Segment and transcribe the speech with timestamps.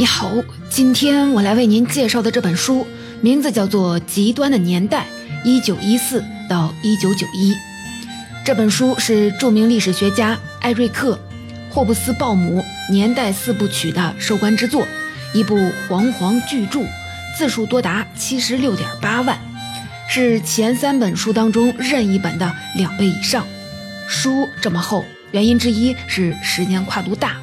[0.00, 0.32] 你好，
[0.70, 2.86] 今天我来为您介绍的这本书
[3.20, 5.04] 名字叫做《极端的年代：
[5.44, 7.52] 一九一四到一九九一》。
[8.42, 11.20] 这本书是著名历史学家艾瑞克·
[11.74, 14.88] 霍布斯鲍姆年代四部曲的收官之作，
[15.34, 15.54] 一部
[15.86, 16.80] 煌煌巨著，
[17.36, 19.38] 字数多达七十六点八万，
[20.08, 23.46] 是前三本书当中任意本的两倍以上。
[24.08, 27.36] 书这么厚，原因之一是时间跨度大。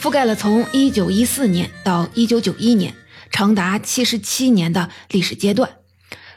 [0.00, 2.94] 覆盖了从一九一四年到一九九一年，
[3.30, 5.68] 长达七十七年的历史阶段。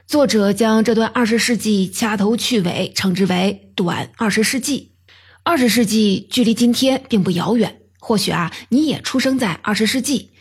[0.05, 4.91] 作者将这段二十世纪掐头去尾，称之为“短二十世纪”。
[5.43, 10.31] 二十世纪距离今天并不遥远，或许啊，你也出生在二十世纪。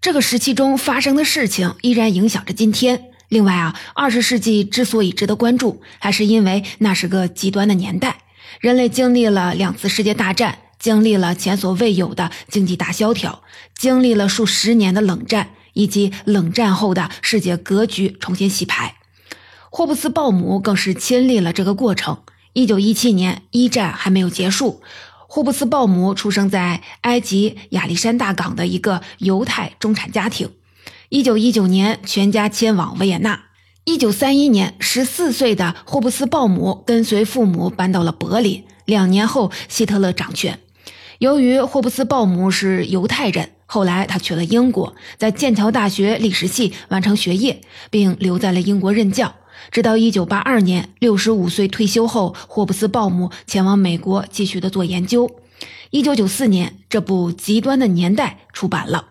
[0.00, 3.06] 这个时期中发生的事情依然影响着今天。
[3.28, 8.18] 另外啊，二十世纪之所以值得关注，还是因为那是个极端的年代，
[8.60, 10.56] 人类经历了两次世界大战。
[10.80, 13.42] 经历了前所未有的经济大萧条，
[13.76, 18.96] 经历了数十年的冷战，以及冷战后的世界格局重新洗牌。
[19.70, 22.22] 霍布斯鲍姆更是亲历了这个过程。
[22.54, 24.82] 一九一七年，一战还没有结束，
[25.28, 30.50] 霍布斯鲍姆出生在埃及亚历山大港的一个犹太中产家庭。
[31.10, 33.44] 一九一九年，全家迁往维也纳。
[33.84, 38.64] 一九三一年，十四岁的霍布斯鲍姆跟随父母搬到了柏林。
[38.86, 40.58] 两年后，希特勒掌权。
[41.20, 49.34] 由于霍布斯鲍姆是犹太人，后来他去了英国，在剑桥大学历史系完成学业，并留在了英国任教。
[49.70, 55.30] 直到1982年，65岁退休后，霍布斯鲍姆前往美国继续的做研究。
[55.90, 59.08] 1994年，这部《极端的年代》出版了。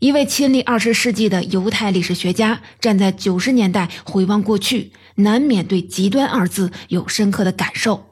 [0.00, 8.10] 一位亲历20世纪的犹太历史学家站在90年代回望过去，难免对“极端”二字有深刻的感受。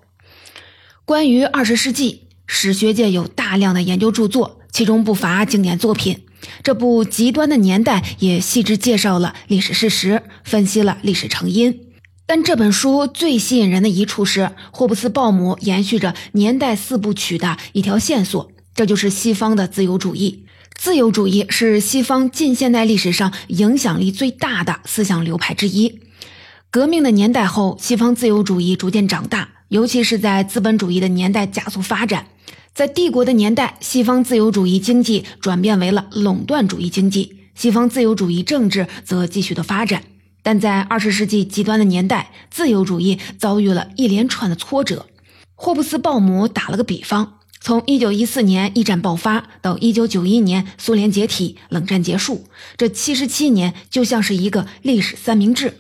[1.05, 2.23] 关于20世纪。
[2.47, 6.25] 史学界有大量的研究著作，其中不乏经典作品。
[6.63, 11.81] 这部《极端的年代》也细致介绍了历史事实，分析了历史成因。
[12.27, 20.45] 但这本书最吸引人的一处是，霍布斯鲍姆延续着年代四部曲的一条线索，这就是西方的自由主义。
[20.75, 26.01] 自由主义是西方近现代历史上影响力最大的思想流派之一。
[26.71, 32.27] 革命的年代后，西方自由主义逐渐长大，尤其是在资本主义的年代加速发展。
[32.75, 40.03] 在帝国的年代，西方自由主义经济转变为了垄断主义经济，西方自由主义政治则继续的发展。
[40.43, 45.07] 但在二十世纪极端的年代，自由主义遭遇了一连串的挫折。
[45.55, 55.75] 霍布斯鲍姆打了个比方：从一九一四年一战爆发到一九九一年苏联解体、冷战结束，这七十七年就像是一个历史三明治。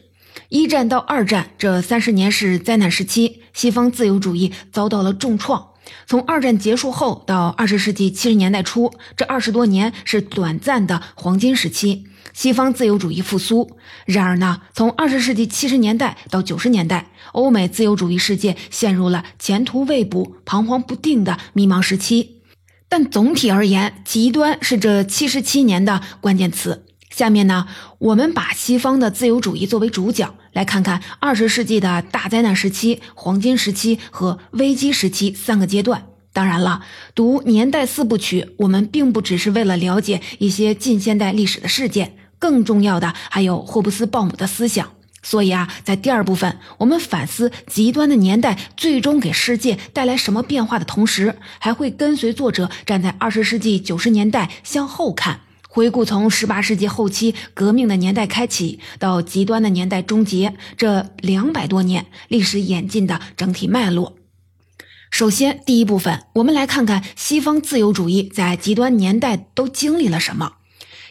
[0.48, 5.70] 一战到二战这三十年是灾难时期，西方自由主义遭到了重创。
[6.06, 13.76] 从二战结束后到二十世纪七十年代初，这二十多年是短暂的黄金时期，西方自由主义复苏。
[14.06, 22.42] 然而呢，从二十世纪七十年代到九十年代，欧美自由主义世界陷入了前途未卜、彷徨不定的迷茫时期。
[22.88, 26.86] 但总体而言，极端是这七十七年的关键词。
[27.10, 27.66] 下面呢，
[27.98, 36.06] 我们把西方的自由主义作为主角，来看看二十世纪的大灾难时期、黄金时期和危机时期三个阶段。
[36.32, 36.82] 当然了，
[37.14, 44.90] 读年代四部曲，我们并不只是为了了解一些近现代历史的事件，更重要的还有霍布斯鲍姆的思想。
[45.22, 55.40] 所以啊，在第二部分，我们反思极端的年代最终给世界带来什么变化的同时，还会跟随作者站在二十世纪九十年代向后看。
[55.74, 64.14] 回顾从十八世纪后期革命的年代开启到极端的年代终结这两百多年历史演进的整体脉络。
[65.10, 70.52] 首先，第一部分，我们来看看西方自由主义在极端年代都经历了什么。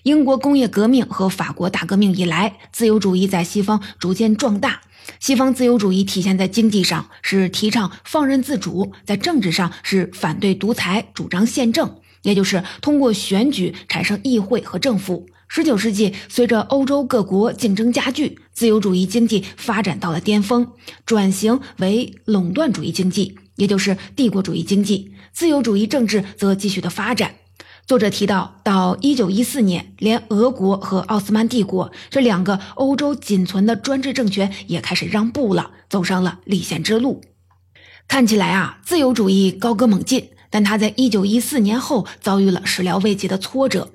[0.03, 4.79] 英国工业革命和法国大革命以来，自由主义在西方逐渐壮大。
[5.19, 11.97] 西方自由主义体现在经济上是提倡放任自主，在政治上是反对独裁，主张宪政。
[12.23, 15.27] 也就是通过选举产生议会和政府。
[15.47, 20.71] 十九世纪，随着欧洲各国竞争加剧，自由主义经济发展到了巅峰，
[21.05, 25.13] 转型为垄断主义经济，也就是帝国主义经济。
[25.31, 27.35] 自由主义政治则继续的发展。
[27.85, 37.21] 作者提到，到一九一四年，连俄国和奥斯曼帝国这两个欧洲仅存的专制政权也开始让步了，走上了立宪之路。
[38.07, 40.29] 看起来啊，自由主义高歌猛进。
[40.53, 43.91] 但他在一九一四年后遭遇了始料未及的挫折，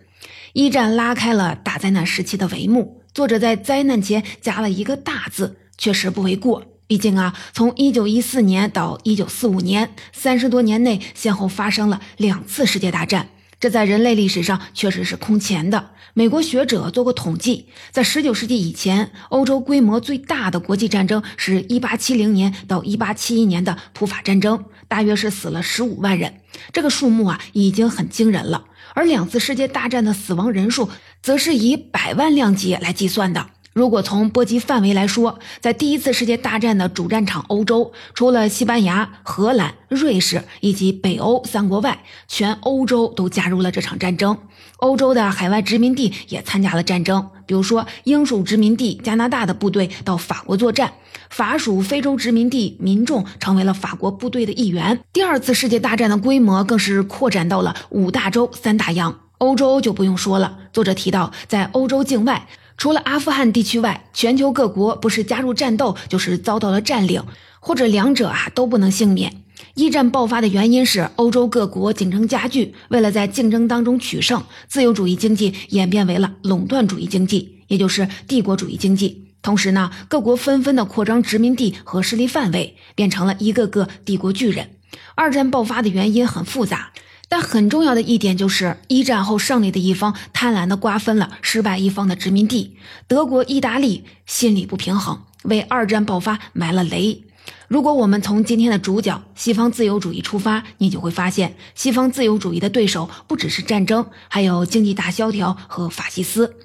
[0.55, 3.00] 一战拉开了大灾难时期的帷幕。
[3.14, 6.64] 作者在灾难前加了一个大字，确实不为过。
[6.88, 13.28] 毕竟啊，从一九一四年到一九四五年，三十多年内先后发生了两次世界大战，
[13.60, 15.90] 这在人类历史上确实是空前的。
[16.14, 26.40] 美国学者做过统计，在19世纪以前，欧洲规模最大的国际战争是1870年到1871年的普法战争，大约是死了15万人。
[26.72, 28.64] 这个数目啊，已经很惊人了。
[28.94, 30.88] 而两次世界大战的死亡人数，
[31.22, 33.50] 则是以百万量级来计算的。
[33.79, 44.37] 如果从波及范围来说，在第一次世界大战的主战场欧洲，除了西班牙、荷兰、瑞士以及北欧三国外，全欧洲都加入了这场战争。
[44.79, 50.95] 欧洲的海外殖民地也参加了战争，比如说英属殖民地加拿大的部队到法国作战，
[51.31, 54.99] 法属非洲殖民地民众成为了法国部队的一员。
[55.13, 59.21] 第二次世界大战的规模更是扩展到了五大洲、三大洋。
[59.39, 60.59] 欧洲就不用说了。
[60.73, 62.49] 作者提到，在欧洲境外。
[62.79, 67.25] 除了阿富汗地区外，全球各国不是加入战斗，就是遭到了占领，
[67.59, 69.43] 或者两者啊都不能幸免。
[69.75, 79.27] 一战爆发的原因是欧洲各国竞争加剧，为了在竞争当中取胜，自由主义经济演变为了垄断主义经济，也就是帝国主义经济。
[79.43, 84.71] 同时呢，各国纷纷的扩张殖民地和势力范围，变成了一个个帝国巨人。
[85.17, 86.93] 二战爆发的原因很复杂。
[87.29, 92.77] 但很重要的一点就是，一战后胜利的一方贪婪地瓜分了失败一方的殖民地。
[93.07, 97.23] 德国、意大利心理不平衡，为二战爆发埋了雷。
[97.67, 106.57] 如果我们从今天的主角西方自由主义出发，你就会发现，西方自由主义的对手不只是战争，还有经济大萧条和法西斯。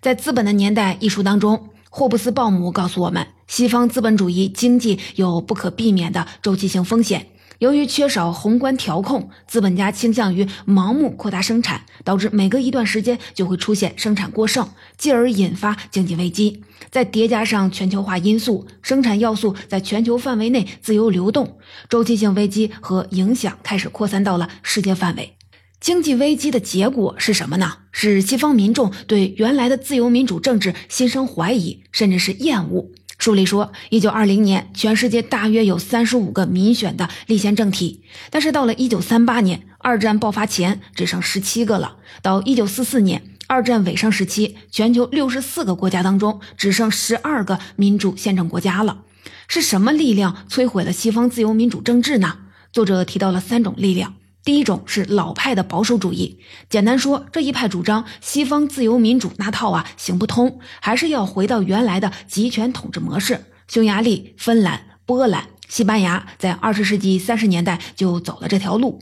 [0.00, 7.26] 在《资本的年代》一书当中，霍布斯鲍姆告诉我们，西方资本主义经济有不可避免的周期性风险。
[7.62, 14.68] 由于缺少宏观调控，资本家倾向于盲目扩大生产，导致每隔一段时间就会出现生产过剩，
[14.98, 16.64] 继而引发经济危机。
[16.90, 21.56] 再叠加上全球化因素，生产要素在全球范围内自由流动，
[21.88, 25.36] 周期性危机和影响开始扩散到了世界范围。
[25.78, 27.74] 经济危机的结果是什么呢？
[27.92, 32.90] 是西方民众对原来的自由民主政治心生怀疑，甚至是厌恶。
[33.22, 41.98] 书里说，一九二零年，全世界大约有三十五个民选的立宪政体，但是到了一九三八年，二战爆发前只剩十七个了。
[42.20, 49.02] 到一九四四年，二战尾声时期，全球六十四个国家当中只剩十二个民主宪政国家了。
[49.46, 52.38] 是什么力量摧毁了西方自由民主政治呢？
[52.72, 54.16] 作者提到了三种力量。
[54.44, 63.44] 第一种是老派的保守主义，简单说，这一派主张西方自由民主那套啊行不通，还是要回到原来的集权统治模式。
[63.68, 69.00] 匈牙利、芬兰、波兰、西班牙在二十世纪三十年代就走了这条路。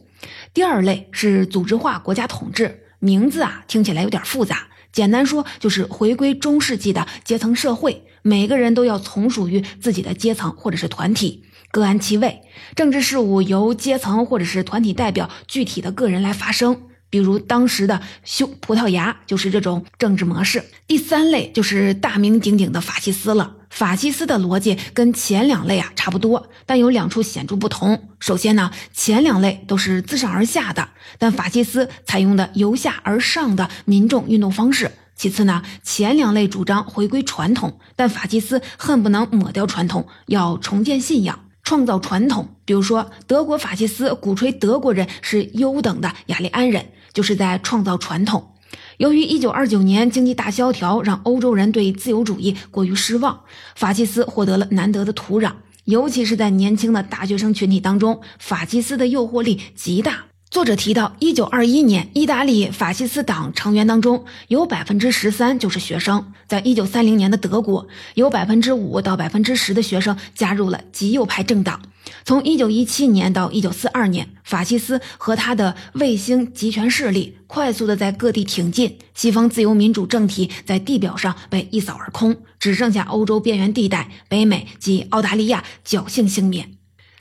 [0.52, 11.44] 第二类是组织化国家统治，名字啊听起来有点复杂，简单说就是回归中世纪的阶层社会，每个人都要从属于自己的阶层或者是团体。
[11.72, 12.42] 各安其位，
[12.74, 16.82] 政治事务由阶层或者是团体代表具体的个人来发声。
[17.08, 20.64] 比如当时的修葡萄牙就是这种政治模式。
[20.86, 23.56] 第三类就是大名鼎鼎的法西斯了。
[23.68, 28.10] 法西斯的逻辑跟前两类啊差不多，但有两处显著不同。
[28.18, 30.88] 首先呢，前两类都是自上而下的，
[31.18, 34.90] 但法西斯采用的由下而上的民众运动方式。
[35.14, 41.38] 其次呢，前两类主张回归传统，但法西斯恨不能抹掉传统，要重建信仰。
[41.70, 48.56] 创造传统，比如说德国法西斯鼓吹德国人是优等的雅利安人，就是在创造传统。
[48.96, 53.42] 由于1929年经济大萧条让欧洲人对自由主义过于失望，
[53.76, 55.52] 法西斯获得了难得的土壤，
[55.84, 60.29] 尤其是在年轻的大学生群体当中，法西斯的诱惑力极大。
[60.50, 71.80] 作者提到，一九二一年，意大利法西斯党成员当中有百分之十三就是学生；在一九三零年的德国，有百分之五到百分之十的学生加入了极右派政党。
[72.24, 86.79] 从一九一七年到一九四二年，法西斯和他的卫星集权势力快速的在各地挺进，西方自由民主政体在地表上被一扫而空，只剩下欧洲边缘地带、北美及澳大利亚侥幸幸免。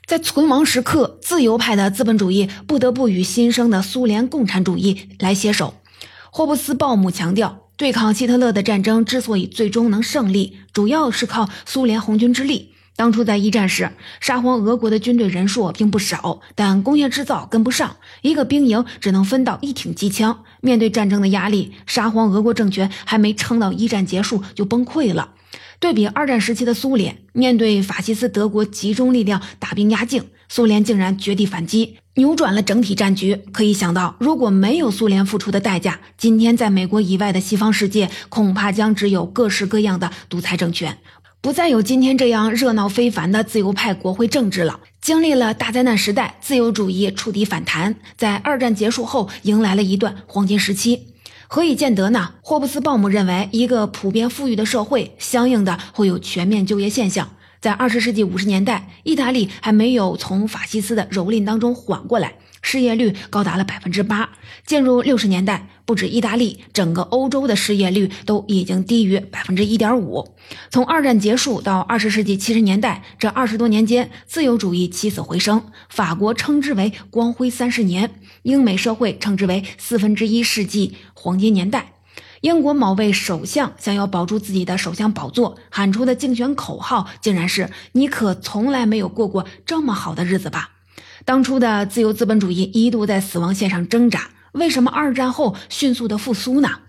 [0.10, 5.76] 在存亡时刻，自由派的资本主义不得不与新生的苏联共产主义来携手。
[6.32, 12.74] 霍布斯鲍姆强调，对抗希特勒的战争之所以最终能胜利，主要是靠苏联红军之力。
[12.96, 20.44] 当初在一战时，沙皇俄国的军队人数并不少，但工业制造跟不上，一个兵营只能分到一挺机枪。
[20.62, 25.34] 面对战争的压力，沙皇俄国政权还没撑到一战结束就崩溃了。
[25.80, 33.40] 对比二战时期的苏联，面对法西斯德国集中力量打兵压境，苏联竟然绝地反击，扭转了整体战局。
[33.54, 40.98] 可以想到，如果没有苏联付出的代价，今天在美国以外的西方世界，恐怕将只有各式各样的独裁政权。
[41.42, 44.82] 不再有今天这样热闹非凡的自由派国会政治了。
[45.00, 51.06] 经历了大灾难时代，自由主义触底反弹，在二战结束后迎来了一段黄金时期。
[51.52, 52.36] 何以见得呢？
[52.44, 57.28] 霍布斯鲍姆认为，一个普遍富裕的社会，相应的会有全面就业现象。
[57.60, 62.36] 在二十世纪五十年代，意大利还没有从法西斯的蹂躏当中缓过来。
[62.62, 64.30] 失业率高达了百分之八。
[64.66, 70.36] 进入六十年代，不止意大利，整个欧洲的失业率都已经低于百分之一点五。
[70.70, 75.72] 从二战结束到二十世纪七十年代，这二十多年间，自由主义起死回生。
[75.90, 78.12] 法国称之为“光辉三十年”，
[78.44, 81.94] 英美社会称之为“四分之一世纪黄金年代”。
[82.42, 90.72] 英国某位首相想要保住自己的首相宝座，喊出的竞选口号竟然是“你可从来没有过过这么好的日子吧”。
[91.26, 96.80] 当初的自由资本主义一度在死亡线上挣扎，为什么二战后迅速的复苏呢？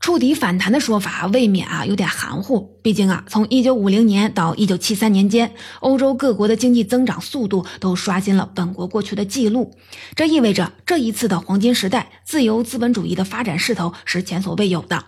[0.00, 2.74] 触底反弹的说法未免啊有点含糊。
[2.82, 9.76] 毕竟啊，从一九五零年到一九七三年间，欧洲各国的经济增长速度都刷新了本国过去的记录。
[10.16, 15.04] 这意味着这一次的黄金时代，自由资本主义的发展势头是前所未有的。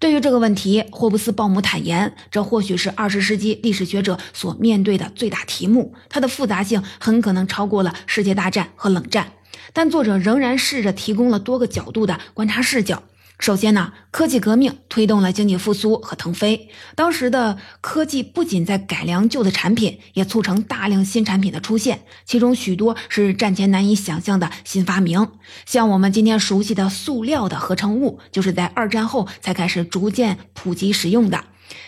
[0.00, 9.34] 对于这个问题，霍布斯鲍姆坦言，这或许是二十世纪历史学者所面对的最大题目，它的复杂性很可能超过了世界大战和冷战。
[9.72, 13.04] 但作者仍然试着提供了多个角度的观察视角。
[13.42, 16.70] 首先呢，科技革命推动了经济复苏和腾飞。
[16.94, 25.26] 当时的科技不仅在改良旧的产品，也促成大量新产品的出现，其中许多是战前难以想象的新发明。
[25.66, 31.46] 像我们今天熟悉的塑料的合成物，就是在二战后才开始逐渐普及使用的。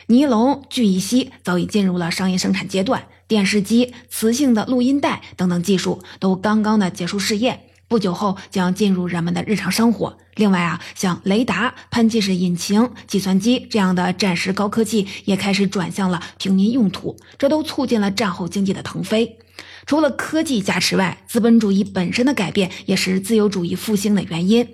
[0.09, 7.61] 尼龙聚乙烯早已进入了商业生产阶段，电视机、磁性的录音带等等技术都刚刚的结束试验。
[7.87, 10.19] 不久后将进入人们的日常生活。
[10.37, 19.39] 另外啊，像雷达、喷气式引擎、计算机这样的战时高科技也开始转向了平民用途，这都促进了战后经济的腾飞。
[19.87, 24.67] 除了科技加持外，资本主义本身的改变也是自由主义复兴的原因。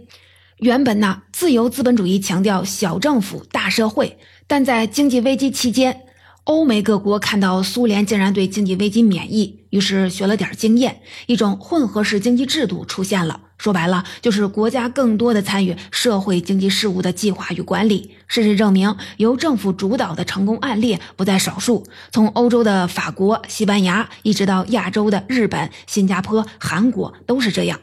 [0.59, 6.03] 原本呢，自由资本主义强调小政府、大社会，但在经济危机期间。
[6.45, 13.41] 欧美各国看到苏联竟然对经济危机免疫，于是学了点经验，一种混合式经济制度出现了。
[13.61, 18.17] 说白了，就是国家更多的参与社会经济事务的计划与管理。
[18.27, 21.85] 事实证明，由政府主导的成功案例不在少数。
[22.11, 27.79] 从欧洲的法国、西班牙，一直到亚洲的日本、新加坡、韩国，都是这样。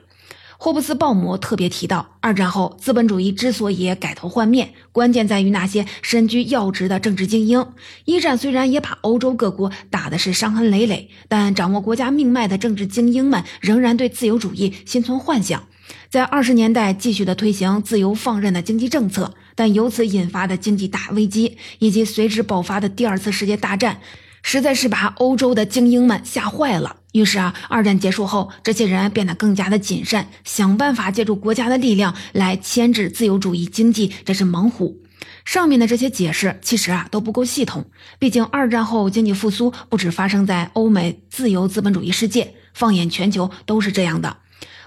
[0.59, 7.63] 霍布斯鲍姆特别提到，二战后资本主义之所以改头换面，关键在于那些身居要职的政治精英。
[8.05, 15.67] 一战虽然也把欧洲各国打的是伤痕累累，但掌握国家命脉的政治精英们仍然对自由主义心存幻想，
[16.09, 19.35] 在二十年代继续的推行自由放任的经济政策。
[19.53, 23.99] 但由此引发的经济大危机以及随之爆发的第二次世界大战，
[24.41, 26.97] 实在是把欧洲的精英们吓坏了。
[27.17, 35.01] 于是啊，二战结束后，这些人变得更加的谨慎，想办法借助国家的力量来牵制自由主义经济这只猛虎。
[35.43, 37.85] 上面的这些解释其实啊都不够系统，
[38.19, 44.37] 毕竟二战后经济复苏不止发生在欧美自由资本主义世界，放眼全球都是这样的。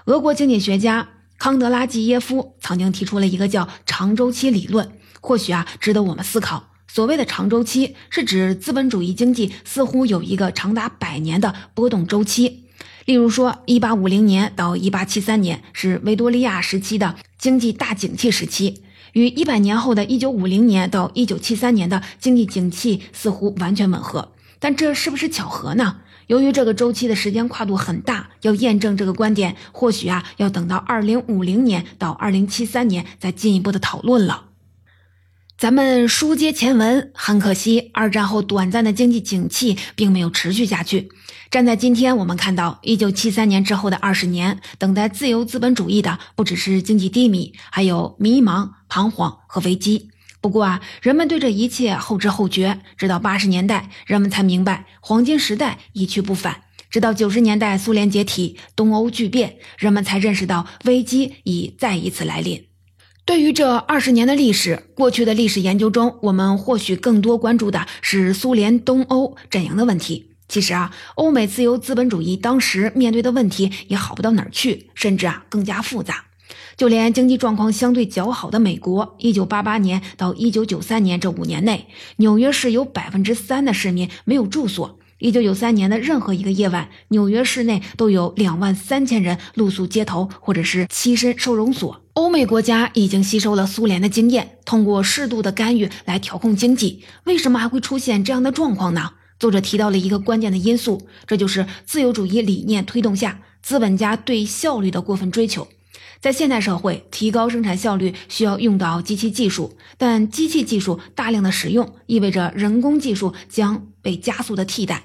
[0.05, 6.70] 俄国经济学家康德拉季耶夫曾经提出了一个叫长周期理论，或许啊值得我们思考。
[6.93, 12.65] 所谓的长周期，是指资本主义经济似乎有一个长达百年的波动周期。
[13.05, 18.83] 例如说，一八五零年到一八七三年是维多利亚时期的经济大景气时期，
[19.13, 24.33] 与一百年后的一九五零年到一九七三年的经济景气似乎完全吻合。
[24.59, 25.99] 但这是不是巧合呢？
[26.27, 34.47] 由于这个周期的时间跨度很大，要验证这个观点，或许啊要等到二零五零年到二零七三年再进一步的讨论了。
[35.61, 41.09] 咱们书接前文，很可惜，二战后短暂的经济景气并没有持续下去。
[41.51, 50.09] 站在今天，我们看到一九七三年之后的二十年，等待自由资本主义的不只是经济低迷，还有迷茫、彷徨和危机。
[50.41, 56.55] 不过啊，人们对这一切后知后觉，直到八十年代，人们才明白黄金时代一去不返；
[56.89, 62.70] 直到九十年代，苏联解体，东欧剧变，人们才认识到危机已再一次来临。
[63.31, 70.33] 对于这二十年的历史，过去的历史研究中，我们或许更多关注的是苏联东欧阵营的问题。
[70.49, 76.25] 其实啊，欧美自由资本主义当时面对的问题也好不到哪儿去，甚至啊更加复杂。
[76.75, 84.99] 就连经济状况相对较好的美国，一九八八年到一九九三年这五年内，纽约市有百分之三的市民没有住所。
[85.21, 92.01] 一九九三年的任何一个夜晚，纽约市内都有两万三千人露宿街头，或者是栖身收容所。
[92.13, 97.03] 欧美国家已经吸收了苏联的经验，通过适度的干预来调控经济。
[97.25, 99.11] 为什么还会出现这样的状况呢？
[99.37, 105.67] 作者提到了一个关键的因素，这就是自由主义理念推动下，资本家对效率的过分追求。
[106.19, 115.03] 在现代社会，提高生产效率需要用到机器技术，但机器技术大量的使用，意味着人工技术将被加速的替代。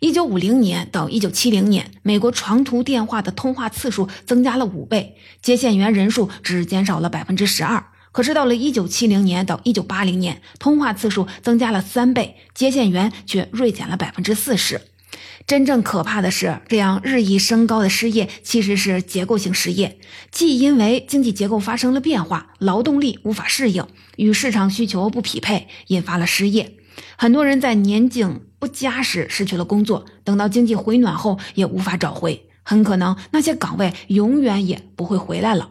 [0.00, 7.84] 一九五零年到一九七零年，美国长途电话的通话次数增加了五倍，接线员人数只减少了百分之十二。
[8.10, 14.80] 可是到了一九七零年到一九八零年，通话次数增加了三倍，接线员却锐减了百分之四十。
[15.46, 19.98] 真正可怕的是，这样日益升高的失业其实是结构性失业，
[20.30, 26.76] 既因为经济结构发生了变化，劳动力无法适应，与市场需求不匹配，引发了失业。
[27.18, 35.70] 很多人在年景不佳时失去了工作，等到经济回暖后也无法找回，很可能那些岗位永远也不会回来了。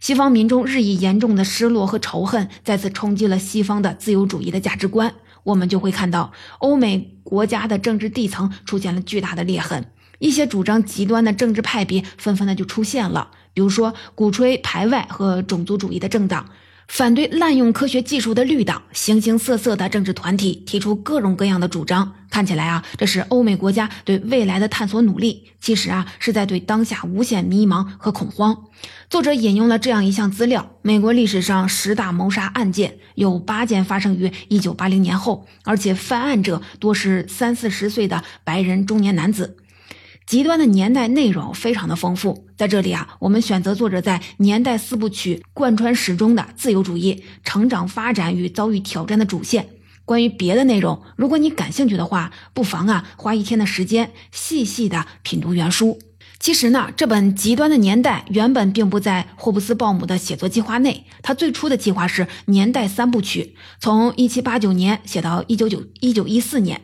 [0.00, 5.14] 西方民众日益严重的失落和仇恨再次冲击了西方的自由主义的价值观，
[5.44, 16.50] 我们就会看到欧美国家的政治地层出现了巨大的裂痕，一些主张极端的政治派别纷纷的就出现了，比如说鼓吹排外和种族主义的政党。
[16.88, 22.14] 反对滥用科学技术的绿党，形形色色的政治团体提出各种各样的主张。
[22.30, 28.64] 看起来啊，这是欧美国家对未来的探索努力，其实啊，是在对当下无限迷茫和恐慌。
[29.10, 39.56] 作者引用了这样一项资料：美国历史上十大谋杀案件有八件发生于一九八零年后，而且犯案者多是三四十岁的白人中年男子。
[40.26, 49.68] 极端的年代内容非常的丰富，在这里啊，我们选择作者在年代四部曲贯穿始终的自由主义成长发展与遭遇挑战的主线。
[50.04, 56.00] 关于别的内容，如果你感兴趣的话，不妨啊花一天的时间细细的品读原书。
[56.40, 66.80] 其实呢，这本《极端的年代》原本并不在霍布斯鲍姆的写作计划内，他最初的计划是年代三部曲，从一七八九年写到一九九一九一四年。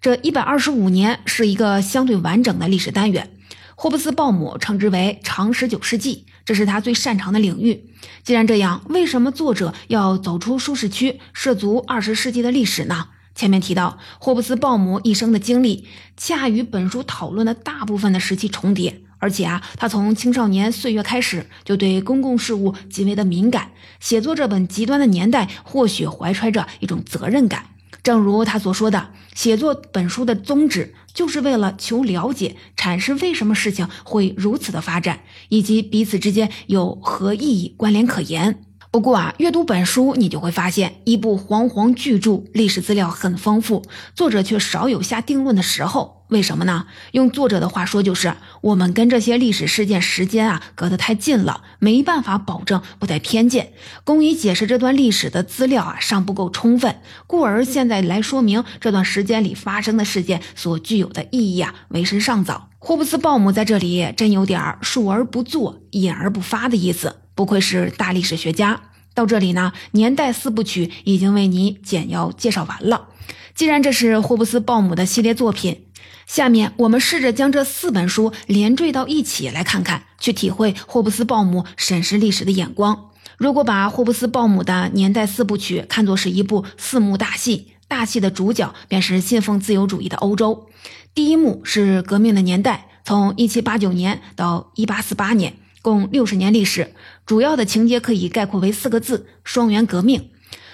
[0.00, 3.30] 这一百二十五年是一个相对完整的历史单元，
[3.74, 7.90] 霍布斯鲍姆称之为长十九世纪，这是他最擅长的领域。
[8.22, 13.08] 既然这样，为什么作者要走出舒适区，涉足二十世纪的历史呢？
[13.34, 27.66] 前面提到，霍布斯鲍姆一生的经历恰与本书讨论的大部分的时期重叠，而且啊，他从青少年岁月开始就对公共事务极为的敏感，写作这本极端的年代，或许怀揣着一种责任感。
[28.02, 38.62] 正如他所说的，写作本书的宗旨就是为了求了解、阐释为什么事情会如此的发展，以及彼此之间有何意义关联可言。
[38.90, 46.24] 不过啊，阅读本书，你就会发现，一部煌煌巨著，历史资料很丰富，作者却少有下定论的时候。
[46.28, 46.86] 为什么呢？
[47.12, 53.72] 用作者的话说，就是我们跟这些历史事件时间啊隔得太近了，没办法保证不带偏见，
[54.04, 56.96] 公以解释这段历史的资料啊尚不够充分，
[57.26, 62.70] 故而现在来说明这段时间里发生的事件所具有的意义啊，为时尚早。
[62.78, 67.16] 霍布斯鲍姆在这里真有点述而不作，隐而不发的意思。
[67.38, 68.80] 不愧是大历史学家。
[69.14, 73.10] 到这里呢，年代四部曲已经为你简要介绍完了。
[73.54, 75.84] 既然这是霍布斯鲍姆的系列作品，
[76.26, 83.10] 下面我们试着将这四本书连缀到一起来看看，去体会霍布斯鲍姆审视历史的眼光。
[83.36, 90.66] 如果把霍布斯鲍姆的年代四部曲看作是一部四幕大戏，大戏的主角便是信奉自由主义的欧洲。
[91.14, 95.54] 第一幕是革命的年代，从一七八九年到一八四八年。
[95.80, 96.92] 共六十年历史，
[97.28, 100.30] 主要的情节可以概括为四个字：双元革命。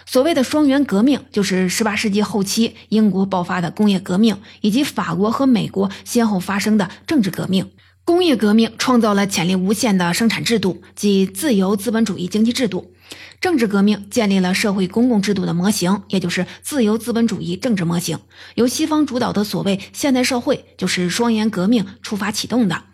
[0.06, 7.72] 所谓的双元革命，就是十八世纪后期英国爆发的工业革命，以及法国和美国先后发生的政治革命。
[8.04, 12.92] 工业革命创造了潜力无限的生产制度，即自由资本主义经济制度；
[13.40, 18.20] 政治革命建立了社会公共制度的模型，也就是自由资本主义政治模型。
[18.54, 22.84] 由西方主导的所谓现代社会，就是双元革命出发启动的。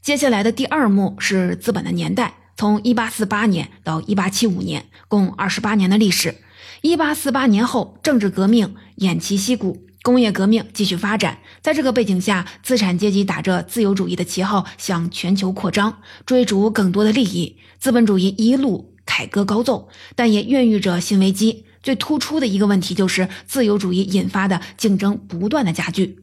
[0.00, 6.36] 接下来的第二幕是资本的年代，从一八四八年到一八七五年，共二十八年的历史。
[6.80, 11.38] 一八四八年后，政治革命偃旗息鼓，工业革命继续发展。
[11.60, 17.56] 在这个背景下，资产阶级打着自由主义的旗号向全球扩张，追逐更多的利益。
[17.80, 21.64] 资本主义一路凯歌高奏，但也孕育着新危机。
[21.82, 26.20] 最突出的一个问题就是自由主义引发的竞争不断的加剧。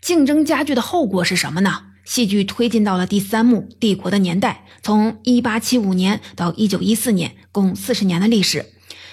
[0.00, 1.82] 竞争加剧的后果是什么呢？
[2.06, 8.64] 戏剧推进到了第三幕《帝国的年代》，从一八七五年到一九一四年，共四十年的历史。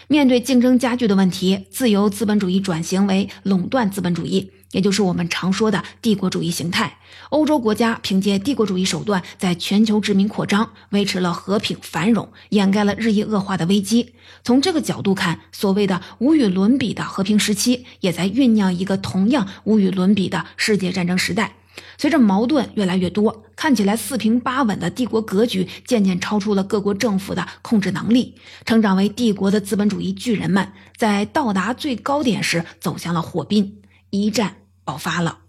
[0.07, 6.99] 面对竞争加剧的问题，自由资本主义转型为垄断资本主义，也就是我们常说的帝国主义形态。
[7.29, 14.13] 欧洲国家凭借帝国主义手段在全球殖民扩张，维持了和平繁荣，掩盖了日益恶化的危机。
[14.43, 21.55] 从这个角度看，所谓的无与伦比的和平时期，也在酝酿一个同样无与伦比的世界战争时代。
[21.97, 28.35] 随着矛盾越来越多，看起来四平八稳的帝国格局渐渐超出了各国政府的控制能力。
[28.65, 35.39] 成长为帝国的资本主义巨人们，在到达最高点时走向了火并，一战爆发了。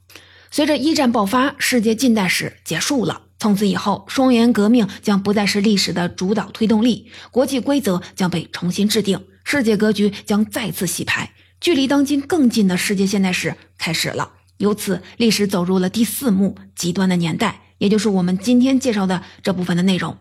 [0.50, 3.22] 随着一战爆发，世界近代史结束了。
[3.38, 14.30] 从此以后，双元革命将不再是历史的主导推动力，国际规则将被重新制定，世界格局将再次洗牌，距离当今更近的世界现代史开始了。
[14.58, 20.16] 由此，历史走入了第四幕极端的年代，也就是我们今天介绍的这部分的内容。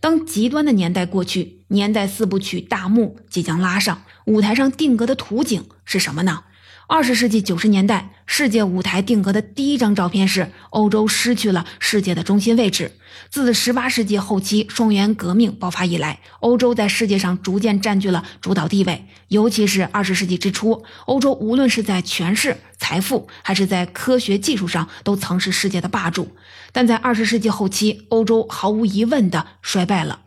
[0.00, 6.44] 当极端的年代过去，年代四部曲大幕即将拉上，舞台上定格的图景是什么呢？
[6.88, 12.92] 二十世纪九十年代，世界舞台定格的第一张照片是欧洲失去了世界的中心位置。
[13.28, 19.04] 自十八世纪后期双元革命爆发以来，欧洲在世界上逐渐占据了主导地位。
[19.26, 26.36] 尤其是二十世纪之初，欧洲无论是在权势、财富，还是在科学技术上，都曾是世界的霸主。
[26.70, 30.20] 但在二十世纪后期，欧洲毫无疑问的衰败了。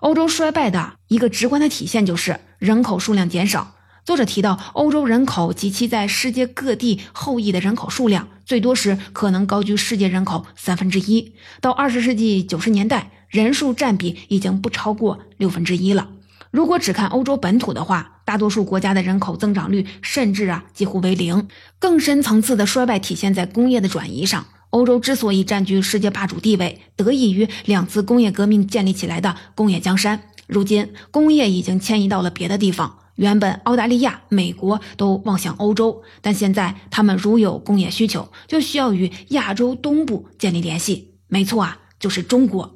[0.00, 3.74] 欧洲衰败的一个直观的体现就是人口数量减少。
[4.06, 11.32] 作者提到，欧洲人口及其在世界各地后裔的人口数量，最多时可能高居世界人口三分之一。
[11.60, 16.08] 到二十世纪九十年代，人数占比已经不超过六分之一了。
[16.52, 21.48] 如果只看欧洲本土的话，大多数国家的人口增长率甚至啊几乎为零。
[21.80, 24.46] 更深层次的衰败体现在工业的转移上。
[24.70, 30.22] 欧洲之所以占据世界霸主地位，得益于两次工业革命建立起来的工业江山。
[30.46, 32.98] 如今，工业已经迁移到了别的地方。
[33.16, 41.14] 原本澳大利亚、美国都望向欧洲，但现在他们如有工业需求，就需要与亚洲东部建立联系。
[41.28, 42.74] 没错啊，就是中国。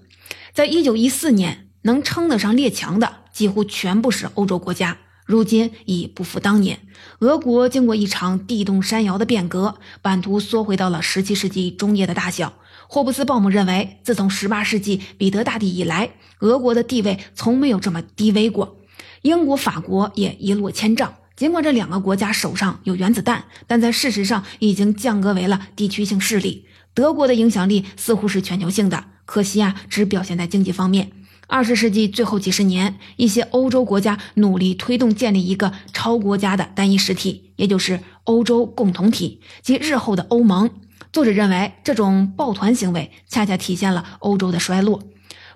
[0.52, 6.80] 在一九一四年，能称得上列强的几乎全部是欧洲国家，如今已不复当年。
[7.20, 12.54] 俄国经过一场地动山摇的变革，版图缩回到了十七世纪中叶的大小。
[12.88, 18.79] 霍布斯鲍姆认为，自从十八世纪彼得大帝以来，俄国的地位从没有这么低微过。
[19.22, 21.14] 英国、法国也一落千丈。
[21.36, 26.66] 尽管这两个国家手上有原子弹，但在事实上已经降格为了地区性势力。
[26.92, 31.12] 德国的影响力似乎是全球性的，可惜啊，只表现在经济方面。
[31.46, 40.70] 二十世纪最后几十年，一些欧洲国家努力推动建立一个超国家的单一实体，也就是欧洲共同体及日后的欧盟。
[41.12, 45.02] 作者认为，这种抱团行为恰恰体现了欧洲的衰落。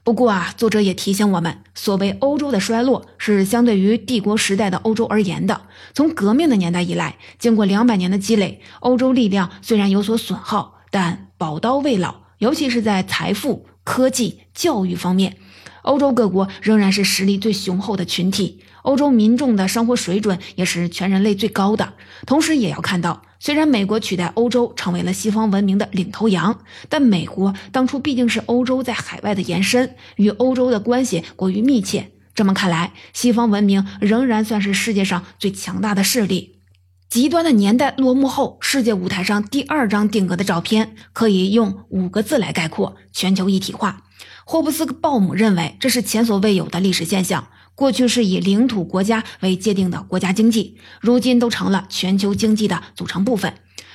[0.04, 5.62] 不过啊，作者也提醒我们，所谓欧洲的衰落是相对于帝国时代的欧洲而言的。
[5.94, 15.38] 从革命的年代以来，经过两百年的积累，欧洲力量虽然有所损耗，但宝刀未老，尤其是在财富、科技、教育方面，
[15.80, 18.60] 欧洲各国仍然是实力最雄厚的群体。
[18.82, 21.94] 欧洲民众的生活水准也是全人类最高的。
[22.26, 23.22] 同时，也要看到。
[23.40, 32.12] 虽然美国取代欧洲成为了西方文明的领头羊，但美国当初毕竟是欧洲在海外的延伸，与欧洲的关系过于密切。
[32.34, 36.60] 这么看来，西方文明仍然算是世界上最强大的势力。
[37.08, 44.02] 极端的年代落幕后，世界舞台上第二张定格的照片可以用五个字来概括：全球一体化。
[44.44, 47.48] 霍布斯鲍姆认为，这是前所未有的历史现象。
[47.74, 53.54] 过去是以领土国家为界定的国家经济，如今都成了全球经济的组成部分。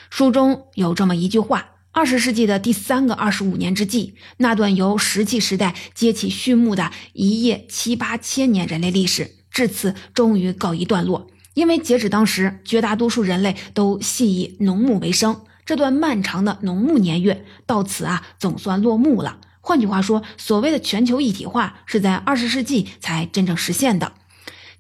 [0.10, 11.28] 书中有这么一句话：二十世纪的第三个二十五年之际，那段由石器时代揭起序幕的一夜七八千年人类历史，至此终于告一段落。
[11.54, 19.40] 因为截止当时，绝大多数人类都系以农牧为生，这段漫长的农牧年月到此啊，总算落幕了。
[19.70, 24.14] 换句话说，所谓的全球一体化是在二十世纪才真正实现的。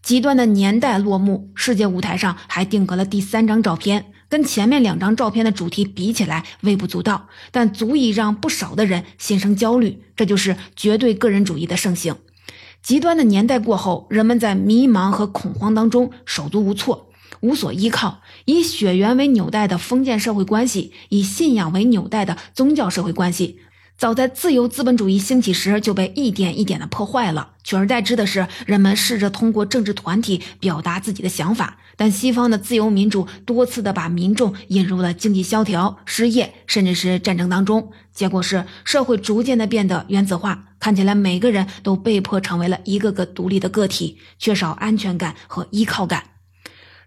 [0.02, 10.02] 极端的年代落幕，世界舞台上还定格了第三张照片，跟前面两张照片的主题比起来微不足道，但足以让不少的人心生焦虑。
[10.16, 12.16] 这就是绝对个人主义的盛行。
[12.82, 18.22] 极端的年代过后，人们在迷茫和恐慌当中手足无措，无所依靠。
[18.46, 23.60] 以血缘为纽带的封建社会关系，以信仰为纽带的宗教社会关系。
[24.00, 31.78] 早在自由资本主义兴起时就被一点一点的破坏了，取而代之的是人们试着通过政治团体表达自己的想法。
[31.98, 46.24] 但西方的自由民主多次的把民众引入了经济萧条、失业，甚至是战争当中，结果是社会逐渐的变得原子化，看起来每个人都被迫成为了一个个独立的个体，缺少安全感和依靠感。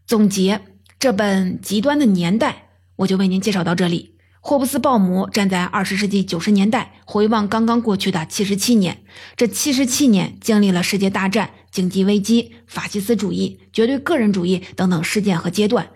[0.06, 0.60] 总结
[0.98, 2.50] 这本《极端的年代》，
[2.96, 4.11] 我就为您介绍到这里。
[4.44, 9.04] 霍布斯鲍姆站在二十世纪九十年代，回望刚刚过去的七十七年。
[9.36, 15.90] 这七十七年经历了世界大战、经济危机、法西斯主义、绝对个人主义等等事件和阶段。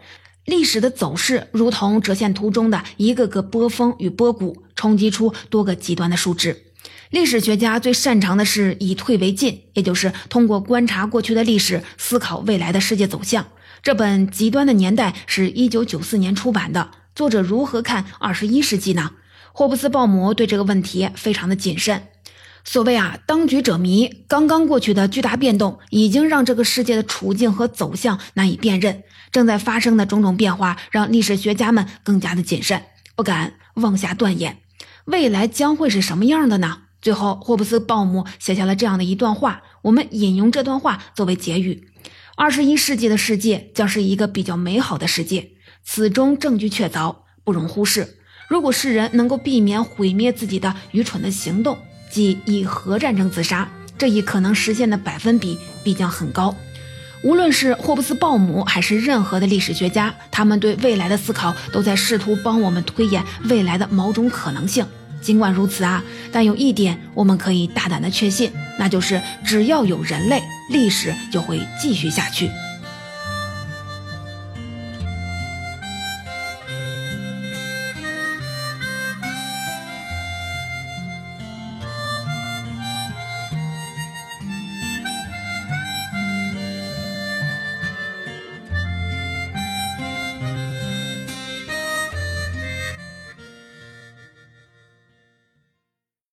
[0.44, 6.66] 历史的走势如同折线图中的一个个波峰与波谷，冲击出多个极端的数值。
[7.10, 13.48] 历史学家最擅长的是以退为进，也就是通过观察过去的历史，思考未来的世界走向。
[13.82, 16.90] 这本《极端的年代》是一九九四年出版的。
[17.16, 19.12] 作者如何看二十一世纪呢？
[19.54, 22.08] 霍布斯鲍姆对这个问题非常的谨慎。
[22.62, 29.02] 所谓啊，当局者迷，刚刚过去的巨大变动已经让这个世界的处境和走向难以辨认。
[29.32, 32.82] 正在发生的种种变化，让历史学家们更加的谨慎，
[33.14, 34.58] 不敢妄下断言。
[35.06, 36.82] 未来将会是什么样的呢？
[37.00, 41.88] 最后，霍布斯鲍姆写下了这样的一段话，我们引用这段话作为结语：
[42.36, 45.52] 二十一世纪的世界将是一个比较美好的世界。
[45.88, 48.16] 此中证据确凿，不容忽视。
[48.48, 51.78] 如果世人能够避免毁灭自己的愚蠢的行动，
[52.10, 56.54] 即以核战争自杀，这一可能实现的百分比必将很高。
[57.22, 64.84] 无论是霍布斯鲍姆还是任何的历史学家，他们对未来的思考都在试图帮我们推演未来的某种可能性。
[65.22, 72.50] 尽管如此啊，但有一点我们可以大胆的确信，那就是只要有人类，历史就会继续下去。